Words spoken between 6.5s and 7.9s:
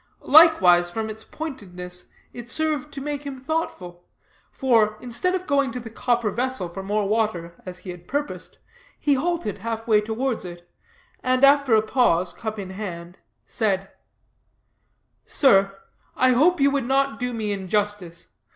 for more water, as